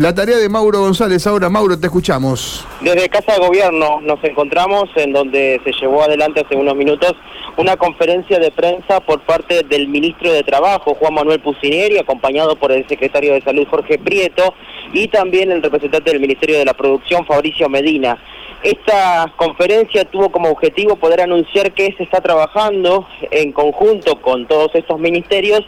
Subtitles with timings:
[0.00, 1.26] La tarea de Mauro González.
[1.26, 2.66] Ahora, Mauro, te escuchamos.
[2.80, 7.14] Desde Casa de Gobierno nos encontramos en donde se llevó adelante hace unos minutos
[7.58, 12.72] una conferencia de prensa por parte del ministro de Trabajo, Juan Manuel Pucineri, acompañado por
[12.72, 14.54] el secretario de Salud, Jorge Prieto,
[14.94, 18.16] y también el representante del Ministerio de la Producción, Fabricio Medina.
[18.62, 24.74] Esta conferencia tuvo como objetivo poder anunciar que se está trabajando en conjunto con todos
[24.74, 25.60] estos ministerios,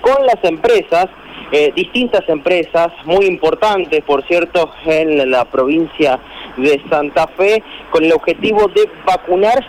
[0.00, 1.06] con las empresas,
[1.52, 6.18] eh, distintas empresas muy importantes, por cierto, en la provincia
[6.56, 9.66] de Santa Fe, con el objetivo de vacunar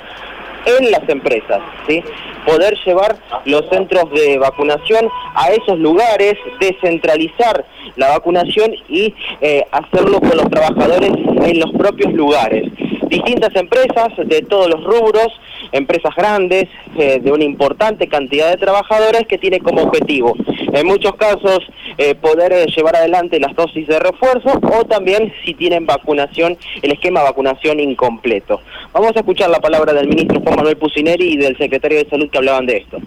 [0.65, 2.03] en las empresas, ¿sí?
[2.45, 10.19] poder llevar los centros de vacunación a esos lugares, descentralizar la vacunación y eh, hacerlo
[10.19, 12.71] con los trabajadores en los propios lugares
[13.11, 15.27] distintas empresas de todos los rubros,
[15.73, 21.15] empresas grandes, eh, de una importante cantidad de trabajadores que tiene como objetivo, en muchos
[21.15, 21.59] casos,
[21.97, 26.91] eh, poder eh, llevar adelante las dosis de refuerzo o también si tienen vacunación, el
[26.93, 28.61] esquema de vacunación incompleto.
[28.93, 32.29] Vamos a escuchar la palabra del ministro Juan Manuel Pucineri y del secretario de Salud
[32.29, 32.97] que hablaban de esto.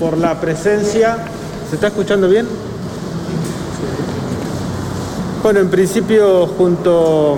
[0.00, 1.16] Por la presencia,
[1.68, 2.46] ¿se está escuchando bien?
[5.42, 7.36] Bueno, en principio junto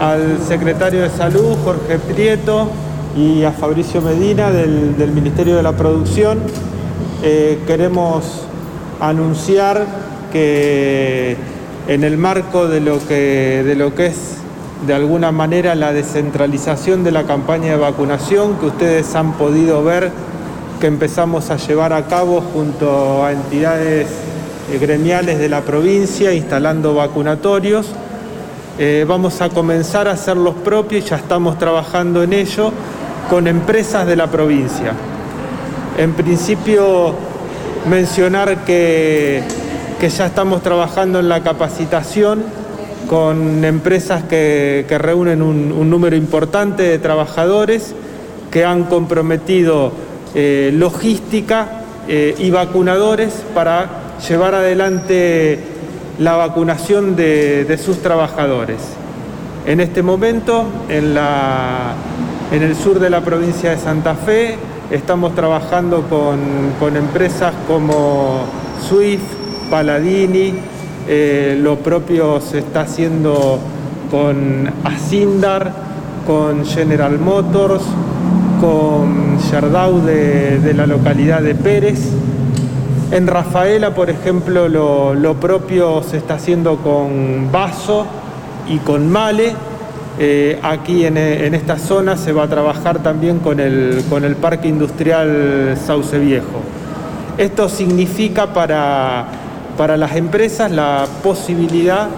[0.00, 2.68] al secretario de Salud, Jorge Prieto,
[3.16, 6.40] y a Fabricio Medina del, Ministerio de la Producción,
[7.22, 8.46] eh, queremos
[9.00, 9.86] anunciar
[10.32, 11.36] que
[11.86, 14.38] en el marco de lo que, de lo que es
[14.84, 20.10] de alguna manera la descentralización de la campaña de vacunación que ustedes han podido ver
[20.80, 24.08] que empezamos a llevar a cabo junto a entidades
[24.78, 27.86] gremiales de la provincia instalando vacunatorios.
[28.78, 32.72] Eh, vamos a comenzar a hacer los propios, ya estamos trabajando en ello,
[33.28, 34.92] con empresas de la provincia.
[35.98, 37.14] En principio,
[37.88, 39.42] mencionar que,
[40.00, 42.42] ya estamos trabajando en la capacitación
[43.06, 47.94] con empresas que, reúnen un, número importante de trabajadores
[48.50, 49.92] que han comprometido
[50.34, 51.76] eh, logística
[52.08, 55.58] y vacunadores para llevar adelante
[56.18, 58.78] la vacunación de, sus trabajadores.
[59.66, 61.16] En este momento, en,
[62.52, 64.56] en, el sur de la provincia de Santa Fe,
[64.90, 68.44] estamos trabajando con, empresas como
[68.88, 69.22] Swift,
[69.70, 70.54] Paladini,
[71.08, 73.58] eh, lo propio se está haciendo
[74.10, 75.72] con Asindar,
[76.26, 77.84] con General Motors,
[78.60, 82.12] con Yardau de la localidad de Pérez,
[83.12, 88.06] en Rafaela, por ejemplo, lo, propio se está haciendo con Vaso
[88.68, 89.52] y con Male.
[90.18, 94.68] Eh, aquí en, esta zona se va a trabajar también con el, con el Parque
[94.68, 96.60] Industrial Sauce Viejo.
[97.36, 99.26] Esto significa para,
[99.76, 102.08] para las empresas la posibilidad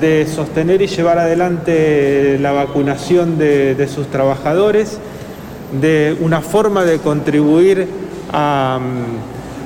[0.00, 4.98] de sostener y llevar adelante la vacunación de, de sus trabajadores,
[5.80, 7.88] de una forma de contribuir
[8.32, 8.78] a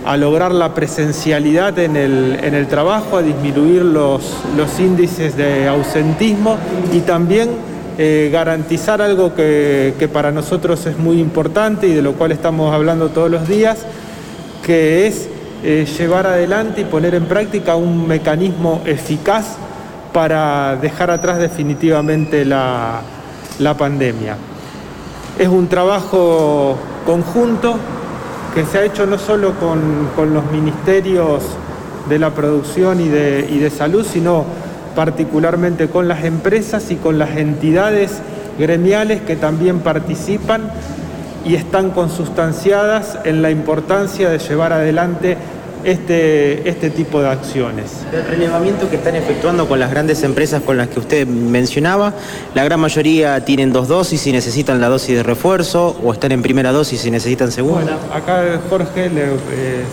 [0.04, 4.22] a lograr la presencialidad en el, trabajo, a disminuir los,
[4.56, 6.56] los, índices de ausentismo
[6.92, 7.50] y también
[7.98, 13.10] eh, garantizar algo que, para nosotros es muy importante y de lo cual estamos hablando
[13.10, 13.86] todos los días,
[14.64, 15.28] que es
[15.62, 19.56] eh, llevar adelante y poner en práctica un mecanismo eficaz
[20.12, 23.02] para dejar atrás definitivamente la,
[23.58, 24.36] la pandemia.
[25.38, 26.76] Es un trabajo
[27.06, 27.76] conjunto
[28.54, 31.42] que se ha hecho no solo con, los ministerios
[32.08, 34.44] de la producción y de, y de salud, sino
[34.94, 38.20] particularmente con las empresas y con las entidades
[38.58, 40.70] gremiales que también participan
[41.44, 45.36] y están consustanciadas en la importancia de llevar adelante
[45.84, 47.90] este, este tipo de acciones.
[48.12, 52.14] El relevamiento que están efectuando con las grandes empresas con las que usted mencionaba,
[52.54, 56.42] la gran mayoría tienen dos dosis y necesitan la dosis de refuerzo o están en
[56.42, 57.98] primera dosis y necesitan segunda.
[58.12, 59.24] acá Jorge le...
[59.24, 59.84] Eh,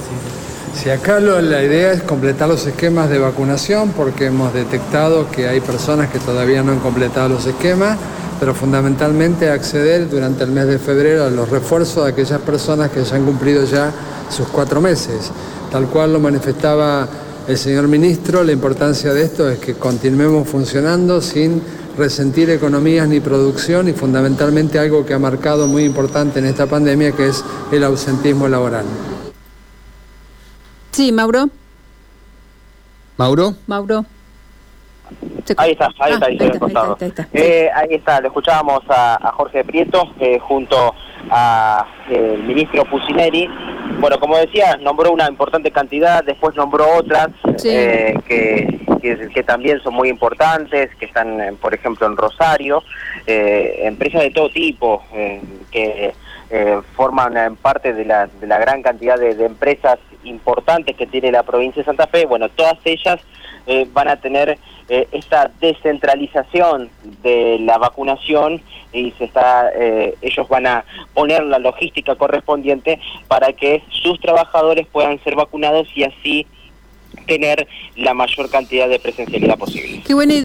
[0.76, 5.60] si acá la idea es completar los esquemas de vacunación porque hemos detectado que hay
[5.60, 7.98] personas que todavía no han completado los esquemas,
[8.40, 13.04] pero fundamentalmente acceder durante el mes de febrero a los refuerzos de aquellas personas que
[13.04, 13.92] ya han cumplido ya
[14.30, 15.32] sus cuatro meses.
[15.72, 17.08] Tal cual lo manifestaba
[17.48, 21.62] el señor ministro, la importancia de esto es que continuemos funcionando sin
[21.98, 27.12] resentir economías ni producción y fundamentalmente algo que ha marcado muy importante en esta pandemia
[27.12, 28.86] que es el ausentismo laboral.
[30.92, 31.50] Sí, Mauro.
[33.18, 33.56] Mauro.
[33.68, 34.06] Mauro.
[35.58, 40.94] Ahí está, ahí Ah, está, ahí, está, lo escuchábamos a, a Jorge Prieto eh, junto
[41.32, 43.50] a eh, ministro Pusineri.
[44.00, 47.70] Bueno, como decía, nombró una importante cantidad, después nombró otras Sí.
[47.72, 52.84] eh, que, que, que también son muy importantes, que están, eh, por ejemplo, en Rosario,
[53.26, 55.42] eh, empresas de todo tipo eh,
[55.72, 56.14] que
[56.50, 61.32] eh, forman parte de la, de la gran cantidad de, de empresas importantes que tiene
[61.32, 62.26] la provincia de Santa Fe.
[62.26, 63.20] Bueno, todas ellas
[63.68, 64.58] eh, van a tener
[64.88, 66.90] eh, esta descentralización
[67.22, 68.62] de la vacunación
[68.92, 74.88] y se está eh, ellos van a poner la logística correspondiente para que sus trabajadores
[74.88, 76.48] puedan ser vacunados y así
[77.28, 80.02] tener la mayor cantidad de presencialidad posible.
[80.06, 80.34] Qué buena